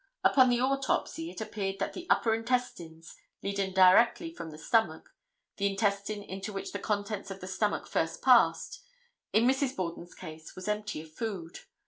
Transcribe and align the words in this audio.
Upon 0.23 0.49
the 0.49 0.59
autopsy 0.59 1.29
it 1.29 1.41
appeared 1.41 1.77
that 1.77 1.93
the 1.93 2.07
upper 2.09 2.33
intestines, 2.33 3.15
leading 3.43 3.71
directly 3.71 4.33
from 4.33 4.49
the 4.49 4.57
stomach—the 4.57 5.67
intestine 5.69 6.23
into 6.23 6.51
which 6.51 6.71
the 6.71 6.79
contents 6.79 7.29
of 7.29 7.39
the 7.39 7.45
stomach 7.45 7.85
first 7.85 8.23
pass—in 8.23 9.45
Mrs. 9.45 9.75
Borden's 9.75 10.15
case 10.15 10.55
was 10.55 10.67
empty 10.67 11.03
of 11.03 11.13
food. 11.13 11.59